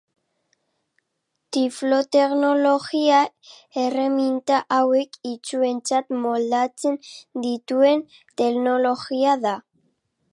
Tifloteknologia 1.51 3.19
erreminta 3.83 4.63
hauek 4.77 5.21
itsuentzat 5.35 6.09
moldatzen 6.25 6.97
dituen 7.45 8.03
teknologia 8.43 9.37
da. 9.49 9.57